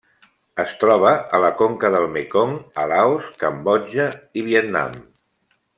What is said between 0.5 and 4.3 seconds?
Es troba a la conca del Mekong a Laos, Cambodja